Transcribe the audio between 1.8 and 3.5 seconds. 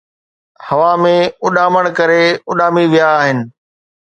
ڪري اُڏامي ويا آھن